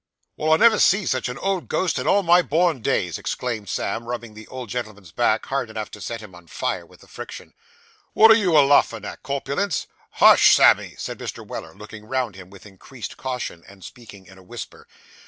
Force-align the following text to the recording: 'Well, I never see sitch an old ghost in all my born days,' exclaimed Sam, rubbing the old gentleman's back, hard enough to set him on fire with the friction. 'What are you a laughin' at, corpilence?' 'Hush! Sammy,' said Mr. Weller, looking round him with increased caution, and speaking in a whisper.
'Well, 0.35 0.51
I 0.51 0.57
never 0.57 0.79
see 0.79 1.05
sitch 1.05 1.29
an 1.29 1.37
old 1.37 1.67
ghost 1.67 1.99
in 1.99 2.07
all 2.07 2.23
my 2.23 2.41
born 2.41 2.81
days,' 2.81 3.19
exclaimed 3.19 3.69
Sam, 3.69 4.05
rubbing 4.07 4.33
the 4.33 4.47
old 4.47 4.69
gentleman's 4.69 5.11
back, 5.11 5.45
hard 5.45 5.69
enough 5.69 5.91
to 5.91 6.01
set 6.01 6.21
him 6.21 6.33
on 6.33 6.47
fire 6.47 6.87
with 6.87 7.01
the 7.01 7.07
friction. 7.07 7.53
'What 8.13 8.31
are 8.31 8.35
you 8.35 8.57
a 8.57 8.65
laughin' 8.65 9.05
at, 9.05 9.21
corpilence?' 9.21 9.85
'Hush! 10.13 10.55
Sammy,' 10.55 10.95
said 10.97 11.19
Mr. 11.19 11.45
Weller, 11.45 11.75
looking 11.75 12.05
round 12.05 12.33
him 12.35 12.49
with 12.49 12.65
increased 12.65 13.15
caution, 13.15 13.63
and 13.67 13.83
speaking 13.83 14.25
in 14.25 14.39
a 14.39 14.43
whisper. 14.43 14.87